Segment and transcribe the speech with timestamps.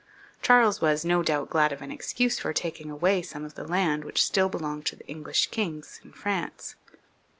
[0.41, 4.03] Charles was, no doubt, glad of an excuse for taking away some of the land
[4.03, 6.75] which still belonged to the English kings in France.